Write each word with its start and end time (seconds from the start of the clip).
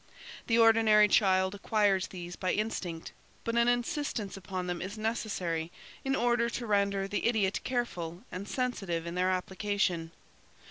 The 0.47 0.57
ordinary 0.57 1.07
child 1.07 1.53
acquires 1.53 2.07
these 2.07 2.35
by 2.35 2.53
instinct, 2.53 3.11
but 3.43 3.55
an 3.55 3.67
insistence 3.67 4.35
upon 4.35 4.65
them 4.65 4.81
is 4.81 4.97
necessary 4.97 5.71
in 6.03 6.15
order 6.15 6.49
to 6.49 6.65
render 6.65 7.07
the 7.07 7.27
idiot 7.27 7.59
careful 7.63 8.23
and 8.31 8.47
sensitive 8.47 9.05
in 9.05 9.13
their 9.13 9.29
application. 9.29 10.09